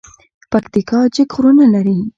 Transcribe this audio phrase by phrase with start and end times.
[0.51, 1.97] پکتیا جګ غرونه لري